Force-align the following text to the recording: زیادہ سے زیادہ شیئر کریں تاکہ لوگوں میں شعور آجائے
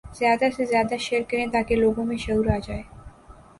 زیادہ 0.19 0.47
سے 0.55 0.63
زیادہ 0.65 0.95
شیئر 0.99 1.21
کریں 1.29 1.47
تاکہ 1.53 1.75
لوگوں 1.75 2.05
میں 2.05 2.17
شعور 2.17 2.45
آجائے 2.55 2.81